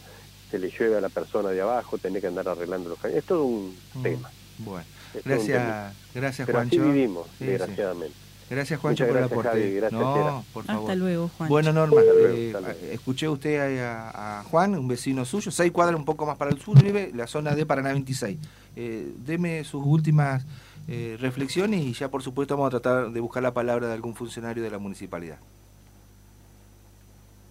se 0.49 0.59
le 0.59 0.69
llueve 0.69 0.97
a 0.97 1.01
la 1.01 1.09
persona 1.09 1.49
de 1.49 1.61
abajo, 1.61 1.97
tiene 1.97 2.21
que 2.21 2.27
andar 2.27 2.47
arreglando 2.47 2.89
los 2.89 2.99
caños. 2.99 3.17
Es 3.17 3.25
todo 3.25 3.45
un 3.45 3.75
mm, 3.95 4.03
tema. 4.03 4.31
Bueno, 4.59 4.85
gracias, 5.23 5.95
gracias 6.13 6.49
Juancho. 6.49 6.81
Así 6.81 6.91
vivimos, 6.91 7.27
desgraciadamente. 7.39 8.15
Gracias 8.49 8.79
Juancho 8.79 9.07
por 9.07 9.17
el 9.17 9.23
aporte. 9.23 9.81
no, 9.91 10.45
por 10.53 10.65
favor. 10.65 10.81
Hasta 10.83 10.95
luego, 10.95 11.31
Juan. 11.35 11.49
Bueno, 11.49 11.73
Norma, 11.73 12.01
eh, 12.01 12.91
escuché 12.91 13.27
usted 13.27 13.79
a, 13.83 14.43
Juan, 14.49 14.75
un 14.75 14.87
vecino 14.87 15.25
suyo, 15.25 15.51
seis 15.51 15.71
cuadras 15.71 15.97
un 15.97 16.05
poco 16.05 16.25
más 16.25 16.37
para 16.37 16.51
el 16.51 16.59
sur, 16.59 16.81
vive 16.81 17.11
la 17.15 17.25
zona 17.27 17.55
de 17.55 17.65
Paraná 17.65 17.91
26. 17.93 18.37
Eh, 18.75 19.13
deme 19.25 19.63
sus 19.63 19.83
últimas 19.83 20.45
eh, 20.87 21.17
reflexiones 21.19 21.81
y 21.81 21.93
ya 21.93 22.09
por 22.09 22.21
supuesto 22.21 22.55
vamos 22.55 22.67
a 22.73 22.79
tratar 22.79 23.11
de 23.11 23.19
buscar 23.19 23.41
la 23.41 23.53
palabra 23.53 23.87
de 23.87 23.93
algún 23.93 24.15
funcionario 24.15 24.63
de 24.63 24.69
la 24.69 24.77
municipalidad. 24.77 25.39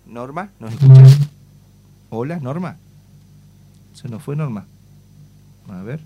Norma, 0.06 0.50
¿nos 0.60 0.72
escuchas? 0.72 1.18
Hola, 2.10 2.38
Norma. 2.38 2.76
Se 3.94 4.08
nos 4.08 4.22
fue 4.22 4.36
Norma. 4.36 4.66
A 5.68 5.82
ver. 5.82 6.00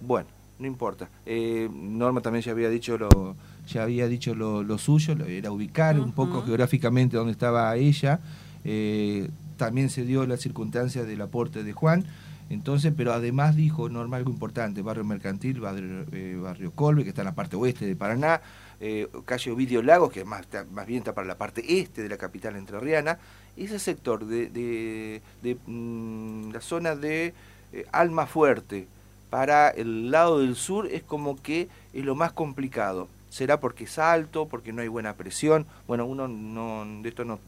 Bueno, 0.00 0.28
no 0.58 0.66
importa. 0.66 1.08
Eh, 1.26 1.68
Norma 1.72 2.20
también 2.20 2.42
ya 2.42 2.52
había 2.52 2.68
dicho 2.68 2.98
lo, 2.98 3.34
ya 3.66 3.82
había 3.82 4.08
dicho 4.08 4.34
lo, 4.34 4.78
suyo, 4.78 5.14
era 5.26 5.50
ubicar 5.50 5.98
un 5.98 6.12
poco 6.12 6.42
geográficamente 6.42 7.16
dónde 7.16 7.32
estaba 7.32 7.74
ella. 7.76 8.20
Eh, 8.64 9.28
también 9.56 9.90
se 9.90 10.04
dio 10.04 10.26
la 10.26 10.36
circunstancia 10.36 11.04
del 11.04 11.20
aporte 11.20 11.64
de 11.64 11.72
Juan. 11.72 12.04
Entonces, 12.50 12.92
pero 12.96 13.12
además 13.12 13.56
dijo 13.56 13.88
Norma 13.88 14.16
algo 14.16 14.30
importante, 14.30 14.80
barrio 14.82 15.04
mercantil, 15.04 15.60
barrio, 15.60 16.04
eh, 16.12 16.38
barrio 16.40 16.70
Colbe, 16.72 17.02
que 17.02 17.10
está 17.10 17.22
en 17.22 17.26
la 17.26 17.34
parte 17.34 17.56
oeste 17.56 17.86
de 17.86 17.94
Paraná, 17.94 18.40
eh, 18.80 19.08
calle 19.26 19.50
Ovidio 19.50 19.82
Lagos, 19.82 20.12
que 20.12 20.24
más, 20.24 20.46
más 20.72 20.86
bien 20.86 21.00
está 21.00 21.14
para 21.14 21.26
la 21.26 21.36
parte 21.36 21.80
este 21.80 22.02
de 22.02 22.08
la 22.08 22.16
capital 22.16 22.56
entrerriana, 22.56 23.18
ese 23.56 23.78
sector 23.78 24.24
de, 24.24 25.20
de, 25.42 25.56
mm, 25.66 26.52
la 26.52 26.60
zona 26.60 26.94
de 26.94 27.34
eh, 27.72 27.86
Alma 27.92 28.26
Fuerte 28.26 28.86
para 29.30 29.68
el 29.68 30.10
lado 30.10 30.40
del 30.40 30.56
sur 30.56 30.86
es 30.86 31.02
como 31.02 31.40
que 31.42 31.68
es 31.92 32.04
lo 32.04 32.14
más 32.14 32.32
complicado. 32.32 33.08
Será 33.30 33.60
porque 33.60 33.84
es 33.84 33.98
alto, 33.98 34.48
porque 34.48 34.72
no 34.72 34.80
hay 34.80 34.88
buena 34.88 35.14
presión. 35.14 35.66
Bueno, 35.86 36.06
uno 36.06 36.28
no, 36.28 36.86
de 37.02 37.08
esto 37.10 37.26
no, 37.26 37.38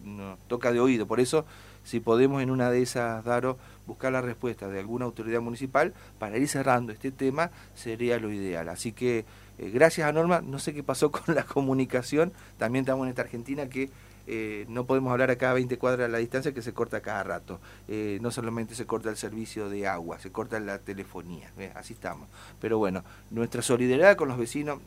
toca 0.47 0.73
de 0.73 0.81
oído, 0.81 1.07
por 1.07 1.21
eso 1.21 1.47
si 1.85 2.01
podemos 2.01 2.43
en 2.43 2.51
una 2.51 2.71
de 2.71 2.83
esas, 2.83 3.25
Daro, 3.25 3.59
buscar 3.87 4.13
la 4.13 4.21
respuesta 4.21 4.69
de 4.69 4.79
alguna 4.79 5.05
autoridad 5.05 5.41
municipal 5.41 5.93
para 6.19 6.39
ir 6.39 6.49
cerrando 6.49 6.93
este 6.93 7.11
tema, 7.11 7.51
sería 7.75 8.19
lo 8.19 8.31
ideal. 8.33 8.69
Así 8.69 8.93
que 8.93 9.25
eh, 9.59 9.71
gracias 9.71 10.09
a 10.09 10.13
Norma, 10.13 10.41
no 10.41 10.59
sé 10.59 10.73
qué 10.73 10.83
pasó 10.83 11.11
con 11.13 11.35
la 11.35 11.45
comunicación, 11.45 12.33
también 12.59 12.85
estamos 12.85 13.05
en 13.05 13.11
esta 13.11 13.23
Argentina 13.23 13.69
que 13.69 13.91
eh, 14.27 14.65
no 14.69 14.85
podemos 14.85 15.11
hablar 15.11 15.31
a 15.31 15.37
cada 15.37 15.55
20 15.55 15.77
cuadras 15.77 16.07
a 16.07 16.09
la 16.09 16.19
distancia 16.19 16.53
que 16.53 16.63
se 16.63 16.73
corta 16.73 17.01
cada 17.01 17.25
rato. 17.25 17.59
Eh, 17.89 18.19
no 18.23 18.31
solamente 18.31 18.75
se 18.75 18.87
corta 18.87 19.11
el 19.11 19.17
servicio 19.17 19.69
de 19.69 19.89
agua, 19.89 20.19
se 20.21 20.31
corta 20.31 20.61
la 20.61 20.79
telefonía, 20.79 21.51
así 21.75 21.95
estamos. 21.95 22.29
Pero 22.61 22.79
bueno, 22.79 23.03
nuestra 23.31 23.61
solidaridad 23.61 24.17
con 24.17 24.29
los 24.29 24.39
vecinos, 24.39 24.79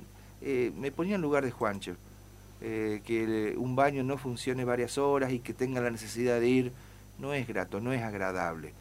me 0.41 0.91
ponía 0.91 1.15
en 1.15 1.21
lugar 1.21 1.45
de 1.45 1.51
Juancho, 2.63 3.03
que 3.05 3.55
un 3.57 3.75
baño 3.75 4.03
no 4.03 4.17
funcione 4.17 4.65
varias 4.65 4.97
horas 4.97 5.31
y 5.31 5.39
que 5.39 5.53
tenga 5.53 5.81
la 5.81 5.91
necesidad 5.91 6.39
de 6.39 6.47
ir, 6.47 6.71
no 7.19 7.33
es 7.33 7.47
grato, 7.47 7.79
no 7.79 7.93
es 7.93 8.01
agradable. 8.01 8.73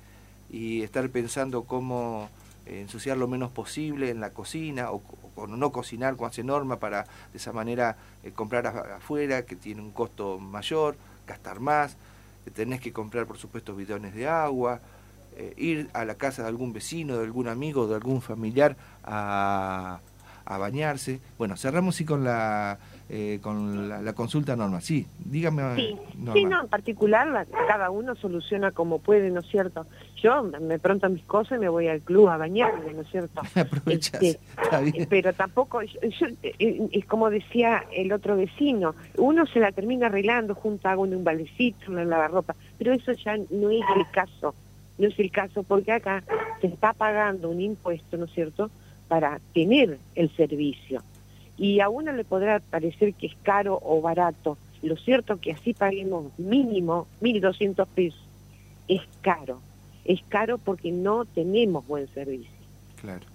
Y 0.50 0.82
estar 0.82 1.08
pensando 1.10 1.64
cómo 1.64 2.28
ensuciar 2.66 3.16
lo 3.16 3.28
menos 3.28 3.50
posible 3.50 4.10
en 4.10 4.20
la 4.20 4.30
cocina 4.30 4.90
o, 4.92 5.02
no 5.48 5.72
cocinar 5.72 6.16
con 6.16 6.28
hace 6.28 6.44
norma 6.44 6.78
para 6.78 7.04
de 7.32 7.38
esa 7.38 7.52
manera 7.52 7.96
eh, 8.22 8.30
comprar 8.32 8.66
afuera 8.66 9.42
que 9.42 9.56
tiene 9.56 9.80
un 9.80 9.90
costo 9.90 10.38
mayor, 10.38 10.94
gastar 11.26 11.58
más, 11.58 11.96
eh, 12.46 12.50
tenés 12.50 12.80
que 12.80 12.92
comprar 12.92 13.26
por 13.26 13.38
supuesto 13.38 13.74
bidones 13.74 14.14
de 14.14 14.28
agua, 14.28 14.80
eh, 15.36 15.54
ir 15.56 15.90
a 15.94 16.04
la 16.04 16.14
casa 16.14 16.42
de 16.42 16.48
algún 16.48 16.72
vecino, 16.72 17.16
de 17.16 17.24
algún 17.24 17.48
amigo, 17.48 17.88
de 17.88 17.94
algún 17.94 18.20
familiar 18.20 18.76
a, 19.02 20.00
a 20.44 20.58
bañarse. 20.58 21.20
Bueno, 21.38 21.56
cerramos 21.56 21.96
sí 21.96 22.04
con 22.04 22.24
la 22.24 22.78
eh, 23.14 23.40
con 23.42 23.90
la, 23.90 24.12
consulta 24.14 24.56
Norma. 24.56 24.80
Sí, 24.80 25.06
dígame. 25.18 25.76
Sí, 25.76 25.98
sí 26.32 26.44
no, 26.46 26.62
en 26.62 26.68
particular 26.68 27.46
cada 27.68 27.90
uno 27.90 28.14
soluciona 28.14 28.70
como 28.70 29.00
puede, 29.00 29.30
¿no 29.30 29.40
es 29.40 29.46
cierto? 29.48 29.86
Yo 30.16 30.42
me 30.42 30.78
pronto 30.78 31.10
mis 31.10 31.22
cosas 31.24 31.58
y 31.58 31.60
me 31.60 31.68
voy 31.68 31.88
al 31.88 32.00
club 32.00 32.28
a 32.28 32.38
bañarme, 32.38 32.94
¿no 32.94 33.02
es 33.02 33.10
cierto? 33.10 33.42
Aprovechas, 33.54 34.22
este, 34.22 35.06
Pero 35.10 35.34
tampoco, 35.34 35.82
yo, 35.82 36.26
eh, 36.42 36.88
es 36.90 37.04
como 37.04 37.28
decía 37.28 37.84
el 37.92 38.12
otro 38.12 38.34
vecino, 38.34 38.94
uno 39.18 39.44
se 39.44 39.60
la 39.60 39.72
termina 39.72 40.06
arreglando 40.06 40.54
junto 40.54 40.88
a 40.88 40.96
un 40.96 41.22
baldecito, 41.22 41.90
una 41.90 42.06
lavarropa, 42.06 42.54
pero 42.78 42.94
eso 42.94 43.12
ya 43.12 43.36
no 43.36 43.68
es 43.68 43.84
el 43.94 44.10
caso, 44.10 44.54
no 44.96 45.08
es 45.08 45.18
el 45.18 45.30
caso 45.30 45.64
porque 45.64 45.92
acá 45.92 46.24
se 46.62 46.68
está 46.68 46.94
pagando 46.94 47.50
un 47.50 47.60
impuesto, 47.60 48.16
¿no 48.16 48.24
es 48.24 48.32
cierto?, 48.32 48.70
para 49.12 49.40
tener 49.52 49.98
el 50.14 50.34
servicio 50.36 51.02
y 51.58 51.80
a 51.80 51.90
uno 51.90 52.12
le 52.12 52.24
podrá 52.24 52.60
parecer 52.60 53.12
que 53.12 53.26
es 53.26 53.34
caro 53.42 53.78
o 53.82 54.00
barato. 54.00 54.56
Lo 54.80 54.96
cierto 54.96 55.38
que 55.38 55.52
así 55.52 55.74
paguemos 55.74 56.32
mínimo 56.38 57.06
1.200 57.20 57.86
pesos 57.94 58.22
es 58.88 59.02
caro. 59.20 59.60
Es 60.06 60.22
caro 60.30 60.56
porque 60.56 60.92
no 60.92 61.26
tenemos 61.26 61.86
buen 61.86 62.08
servicio. 62.08 62.48
Claro. 63.02 63.26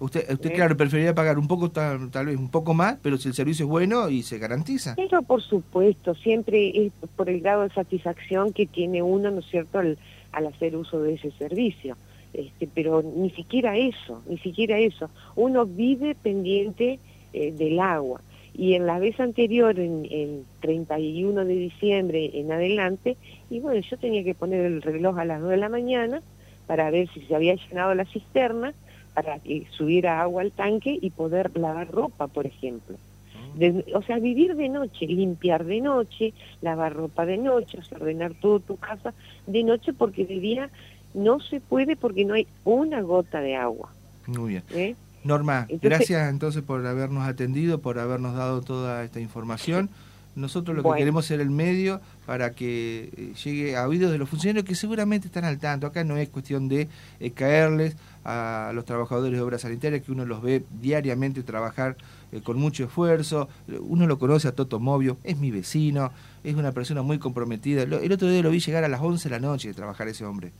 Usted, 0.00 0.30
usted 0.30 0.50
¿Eh? 0.50 0.52
claro, 0.52 0.76
preferiría 0.76 1.14
pagar 1.14 1.38
un 1.38 1.48
poco, 1.48 1.70
tal, 1.70 2.26
vez 2.26 2.36
un 2.36 2.50
poco 2.50 2.74
más, 2.74 2.98
pero 3.00 3.16
si 3.16 3.28
el 3.28 3.34
servicio 3.34 3.64
es 3.64 3.70
bueno 3.70 4.10
y 4.10 4.22
se 4.22 4.36
garantiza. 4.36 4.96
Pero 4.96 5.22
por 5.22 5.40
supuesto, 5.40 6.14
siempre 6.14 6.72
es 6.76 6.92
por 7.16 7.30
el 7.30 7.40
grado 7.40 7.62
de 7.62 7.70
satisfacción 7.70 8.52
que 8.52 8.66
tiene 8.66 9.02
uno, 9.02 9.30
¿no 9.30 9.38
es 9.38 9.46
cierto?, 9.46 9.78
al, 9.78 9.96
al 10.32 10.46
hacer 10.48 10.76
uso 10.76 11.00
de 11.00 11.14
ese 11.14 11.30
servicio. 11.30 11.96
Este, 12.34 12.66
pero 12.72 13.02
ni 13.02 13.30
siquiera 13.30 13.76
eso, 13.76 14.22
ni 14.26 14.38
siquiera 14.38 14.78
eso. 14.78 15.10
Uno 15.36 15.66
vive 15.66 16.14
pendiente 16.14 16.98
eh, 17.32 17.52
del 17.52 17.78
agua. 17.78 18.20
Y 18.54 18.74
en 18.74 18.86
la 18.86 18.98
vez 18.98 19.18
anterior, 19.18 19.78
en 19.78 20.06
el 20.10 20.44
31 20.60 21.44
de 21.44 21.54
diciembre 21.54 22.30
en 22.34 22.52
adelante, 22.52 23.16
y 23.48 23.60
bueno, 23.60 23.80
yo 23.80 23.96
tenía 23.96 24.24
que 24.24 24.34
poner 24.34 24.66
el 24.66 24.82
reloj 24.82 25.18
a 25.18 25.24
las 25.24 25.40
2 25.40 25.50
de 25.50 25.56
la 25.56 25.68
mañana 25.68 26.22
para 26.66 26.90
ver 26.90 27.08
si 27.08 27.20
se 27.22 27.34
había 27.34 27.54
llenado 27.54 27.94
la 27.94 28.04
cisterna, 28.04 28.74
para 29.14 29.38
que 29.38 29.66
subiera 29.70 30.22
agua 30.22 30.42
al 30.42 30.52
tanque 30.52 30.98
y 31.00 31.10
poder 31.10 31.56
lavar 31.58 31.90
ropa, 31.90 32.28
por 32.28 32.46
ejemplo. 32.46 32.96
Ah. 33.34 33.72
o 33.94 34.02
sea, 34.02 34.18
vivir 34.18 34.54
de 34.56 34.68
noche, 34.68 35.06
limpiar 35.06 35.64
de 35.64 35.80
noche, 35.80 36.32
lavar 36.60 36.94
ropa 36.94 37.26
de 37.26 37.36
noche, 37.36 37.78
ordenar 37.94 38.32
todo 38.34 38.60
tu 38.60 38.76
casa 38.76 39.12
de 39.46 39.62
noche, 39.62 39.92
porque 39.92 40.24
de 40.24 40.40
día 40.40 40.70
no 41.14 41.40
se 41.40 41.60
puede 41.60 41.96
porque 41.96 42.24
no 42.24 42.34
hay 42.34 42.46
una 42.64 43.00
gota 43.00 43.40
de 43.40 43.56
agua. 43.56 43.90
Muy 44.26 44.50
bien. 44.50 44.62
¿Eh? 44.70 44.94
Norma, 45.24 45.68
gracias 45.80 46.28
entonces 46.30 46.62
por 46.62 46.84
habernos 46.84 47.28
atendido, 47.28 47.80
por 47.80 47.98
habernos 47.98 48.34
dado 48.34 48.60
toda 48.62 49.04
esta 49.04 49.20
información. 49.20 49.88
Nosotros 50.34 50.74
lo 50.74 50.82
que 50.82 50.98
queremos 50.98 51.30
es 51.30 51.38
el 51.38 51.50
medio 51.50 52.00
para 52.24 52.52
que 52.52 53.10
eh, 53.16 53.32
llegue 53.44 53.76
a 53.76 53.86
oídos 53.86 54.10
de 54.10 54.18
los 54.18 54.28
funcionarios 54.28 54.64
que 54.64 54.74
seguramente 54.74 55.26
están 55.26 55.44
al 55.44 55.58
tanto. 55.58 55.86
Acá 55.86 56.04
no 56.04 56.16
es 56.16 56.28
cuestión 56.30 56.68
de 56.68 56.88
eh, 57.20 57.30
caerles 57.32 57.96
a 58.24 58.72
los 58.74 58.86
trabajadores 58.86 59.32
de 59.32 59.40
obras 59.40 59.60
sanitarias, 59.60 60.02
que 60.02 60.10
uno 60.10 60.24
los 60.24 60.40
ve 60.42 60.64
diariamente 60.80 61.42
trabajar 61.42 61.96
con 62.44 62.58
mucho 62.58 62.84
esfuerzo. 62.84 63.48
Uno 63.80 64.06
lo 64.06 64.18
conoce 64.18 64.48
a 64.48 64.52
Toto 64.52 64.80
Movio, 64.80 65.18
es 65.22 65.36
mi 65.36 65.50
vecino, 65.50 66.10
es 66.42 66.54
una 66.54 66.72
persona 66.72 67.02
muy 67.02 67.18
comprometida. 67.18 67.82
El 67.82 68.12
otro 68.12 68.28
día 68.28 68.42
lo 68.42 68.50
vi 68.50 68.60
llegar 68.60 68.84
a 68.84 68.88
las 68.88 69.02
11 69.02 69.28
de 69.28 69.34
la 69.34 69.40
noche 69.40 69.68
de 69.68 69.74
trabajar 69.74 70.08
ese 70.08 70.24
hombre. 70.24 70.52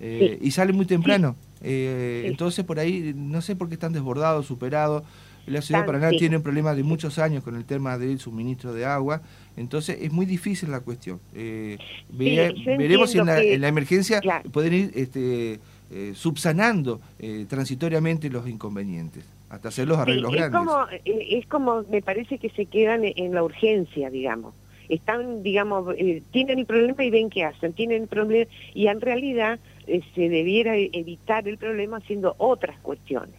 Eh, 0.00 0.38
y 0.40 0.50
sale 0.50 0.72
muy 0.72 0.86
temprano. 0.86 1.36
Eh, 1.62 2.24
entonces 2.24 2.64
por 2.64 2.78
ahí 2.78 3.12
no 3.14 3.42
sé 3.42 3.54
por 3.54 3.68
qué 3.68 3.74
están 3.74 3.92
desbordados, 3.92 4.46
superados. 4.46 5.04
La 5.46 5.62
ciudad 5.62 5.80
de 5.80 5.86
Paraná 5.86 6.10
tiene 6.10 6.36
un 6.36 6.42
problema 6.42 6.74
de 6.74 6.82
muchos 6.82 7.18
años 7.18 7.42
con 7.42 7.56
el 7.56 7.64
tema 7.64 7.98
del 7.98 8.20
suministro 8.20 8.72
de 8.72 8.84
agua, 8.84 9.22
entonces 9.56 9.98
es 10.00 10.12
muy 10.12 10.26
difícil 10.26 10.70
la 10.70 10.80
cuestión. 10.80 11.18
Eh, 11.34 11.76
veremos 12.10 13.10
si 13.10 13.18
en 13.18 13.26
la, 13.26 13.68
emergencia 13.68 14.20
pueden 14.52 14.74
ir 14.74 14.90
este, 14.94 15.58
subsanando 16.14 17.00
transitoriamente 17.48 18.30
los 18.30 18.46
inconvenientes, 18.48 19.24
hasta 19.48 19.68
hacer 19.68 19.88
los 19.88 19.98
arreglos 19.98 20.30
es 20.30 20.36
grandes. 20.36 20.60
Como, 20.60 20.86
es 21.04 21.46
como, 21.46 21.82
me 21.90 22.00
parece 22.02 22.38
que 22.38 22.50
se 22.50 22.66
quedan 22.66 23.00
en 23.04 23.34
la 23.34 23.42
urgencia, 23.42 24.10
digamos 24.10 24.54
están, 24.90 25.42
digamos, 25.42 25.94
tienen 26.32 26.58
el 26.58 26.66
problema 26.66 27.04
y 27.04 27.10
ven 27.10 27.30
qué 27.30 27.44
hacen, 27.44 27.72
tienen 27.72 28.02
el 28.02 28.08
problema 28.08 28.50
y 28.74 28.88
en 28.88 29.00
realidad 29.00 29.60
eh, 29.79 29.79
se 30.14 30.28
debiera 30.28 30.76
evitar 30.76 31.48
el 31.48 31.58
problema 31.58 31.98
haciendo 31.98 32.34
otras 32.38 32.78
cuestiones, 32.80 33.34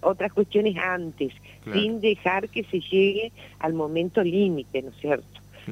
otras 0.00 0.32
cuestiones 0.32 0.76
antes, 0.76 1.32
sin 1.72 2.00
dejar 2.00 2.48
que 2.48 2.64
se 2.64 2.80
llegue 2.80 3.32
al 3.60 3.74
momento 3.74 4.22
límite, 4.22 4.82
¿no 4.82 4.90
es 4.90 4.96
cierto? 4.96 5.26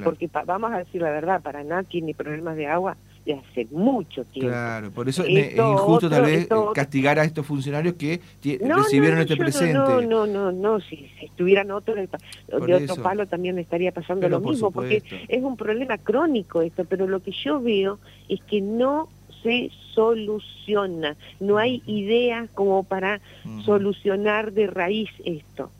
Porque 0.05 0.31
vamos 0.47 0.73
a 0.73 0.79
decir 0.79 1.03
la 1.03 1.11
verdad, 1.11 1.43
para 1.43 1.59
Paraná 1.59 1.83
tiene 1.83 2.15
problemas 2.15 2.57
de 2.57 2.67
agua 2.67 2.97
de 3.25 3.35
hace 3.35 3.67
mucho 3.71 4.25
tiempo. 4.25 4.51
Claro, 4.51 4.91
por 4.91 5.09
eso 5.09 5.25
es 5.25 5.57
injusto 5.57 6.09
tal 6.09 6.23
vez 6.23 6.49
castigar 6.75 7.19
a 7.19 7.25
estos 7.25 7.45
funcionarios 7.45 7.95
que 7.95 8.21
recibieron 8.61 9.21
este 9.21 9.37
presente. 9.37 9.75
No, 9.75 10.01
no, 10.01 10.27
no, 10.27 10.53
no, 10.53 10.81
si, 10.81 11.11
estuvieran 11.21 11.71
otros 11.71 11.97
de 11.97 12.75
otro 12.75 13.03
palo 13.03 13.27
también 13.27 13.59
estaría 13.59 13.93
pasando 13.93 14.29
lo 14.29 14.41
mismo, 14.41 14.71
porque 14.71 15.03
es 15.29 15.43
un 15.43 15.57
problema 15.57 15.99
crónico 15.99 16.63
esto, 16.63 16.85
pero 16.85 17.07
lo 17.07 17.21
que 17.21 17.33
yo 17.33 17.61
veo 17.61 17.99
es 18.29 18.41
que 18.43 18.61
no 18.61 19.09
se 19.43 19.71
soluciona. 19.95 21.17
No 21.41 21.59
hay 21.59 21.83
idea 21.87 22.47
como 22.55 22.85
para 22.85 23.21
solucionar 23.65 24.53
de 24.53 24.67
raíz 24.67 25.11
esto. 25.25 25.71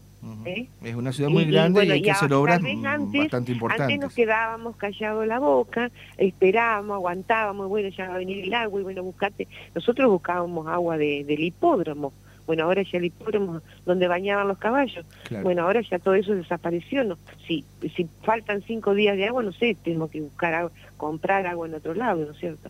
¿eh? 0.45 0.69
Es 0.83 0.95
una 0.95 1.13
ciudad 1.13 1.31
muy 1.31 1.45
grande 1.45 1.85
y, 1.85 1.91
hay 1.91 2.03
que 2.03 2.11
hacer 2.11 2.33
obras 2.33 2.61
bastante 2.61 3.53
importantes. 3.53 3.95
Antes 3.95 4.01
nos 4.01 4.15
quedábamos 4.15 4.77
callados 4.77 5.27
la 5.27 5.39
boca, 5.39 5.91
esperábamos, 6.19 6.95
aguantábamos, 6.95 7.69
bueno, 7.69 7.89
ya 7.89 8.09
va 8.09 8.15
a 8.15 8.19
venir 8.19 8.45
el 8.45 8.55
agua 8.55 8.81
y 8.81 8.85
bueno, 8.85 9.03
buscate. 9.03 9.49
Nosotros 9.75 10.11
buscábamos 10.11 10.67
agua 10.67 10.97
de, 10.97 11.25
del 11.25 11.41
hipódromo. 11.41 12.13
Bueno, 12.47 12.65
ahora 12.65 12.83
ya 12.83 12.99
el 12.99 13.05
hipódromo 13.05 13.61
donde 13.87 14.09
bañaban 14.09 14.49
los 14.49 14.59
caballos. 14.59 15.07
Bueno, 15.43 15.63
ahora 15.63 15.83
ya 15.83 16.01
todo 16.01 16.15
eso 16.15 16.35
desapareció. 16.35 17.05
¿no? 17.05 17.17
Si, 17.47 17.65
si 17.95 18.09
faltan 18.25 18.63
cinco 18.63 18.93
días 18.93 19.17
de 19.17 19.29
agua, 19.29 19.45
no 19.45 19.53
sé, 19.53 19.77
tenemos 19.85 20.11
que 20.11 20.21
buscar 20.21 20.69
comprar 20.97 21.47
agua 21.47 21.69
en 21.69 21.75
otro 21.75 21.95
lado, 21.95 22.25
¿no 22.25 22.33
es 22.33 22.39
cierto? 22.39 22.69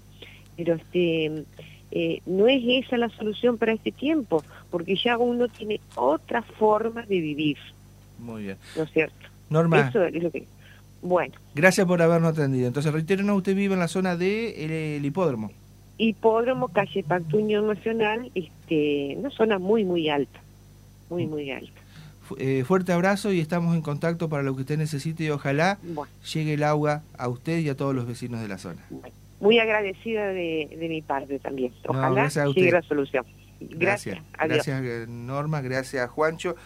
Pero 0.57 0.75
este 0.75 1.45
eh, 1.93 2.23
no 2.27 2.47
es 2.47 2.63
esa 2.65 2.97
la 2.97 3.09
solución 3.09 3.59
para 3.59 3.73
este 3.73 3.91
tiempo, 3.91 4.45
porque 4.71 4.97
ya 4.97 5.19
uno 5.19 5.49
tiene 5.49 5.81
otra 5.97 6.43
forma 6.43 7.03
de 7.03 7.21
vivir. 7.21 7.59
Muy 8.19 8.45
bien. 8.45 8.57
¿No 8.77 8.85
es 8.85 8.93
cierto? 8.93 9.27
Norma. 9.49 9.89
Eso 9.89 10.05
es 10.05 10.23
lo 10.23 10.31
que... 10.31 10.47
Bueno. 11.03 11.35
Gracias 11.55 11.87
por 11.87 12.01
habernos 12.03 12.33
atendido. 12.33 12.69
Entonces, 12.69 12.93
no 13.25 13.35
usted 13.35 13.57
vive 13.57 13.75
en 13.75 13.81
la 13.81 13.89
zona 13.89 14.17
del 14.17 15.05
hipódromo. 15.05 15.51
Hipódromo, 15.99 16.69
calle 16.69 17.03
Pactuño 17.03 17.63
Nacional, 17.63 18.31
este, 18.35 19.17
una 19.19 19.31
zona 19.31 19.59
muy, 19.59 19.85
muy 19.85 20.09
alta. 20.09 20.41
Muy, 21.09 21.27
muy 21.27 21.51
alta. 21.51 21.73
Eh, 22.39 22.63
fuerte 22.65 22.93
abrazo 22.93 23.33
y 23.33 23.41
estamos 23.41 23.75
en 23.75 23.83
contacto 23.83 24.29
para 24.29 24.45
lo 24.45 24.55
que 24.55 24.61
usted 24.61 24.79
necesite 24.79 25.25
y 25.25 25.31
ojalá 25.31 25.79
llegue 26.33 26.55
el 26.55 26.63
agua 26.63 27.03
a 27.19 27.27
usted 27.27 27.59
y 27.59 27.69
a 27.69 27.77
todos 27.77 27.93
los 27.93 28.07
vecinos 28.07 28.41
de 28.41 28.47
la 28.47 28.57
zona 28.57 28.81
muy 29.41 29.59
agradecida 29.59 30.29
de, 30.29 30.77
de 30.79 30.89
mi 30.89 31.03
parte 31.03 31.39
también. 31.39 31.73
Ojalá 31.89 32.29
llegue 32.29 32.71
la 32.71 32.83
solución. 32.83 33.25
Gracias. 33.61 34.19
Gracias, 34.39 35.09
Norma. 35.09 35.61
Gracias, 35.61 36.09
Juancho. 36.11 36.57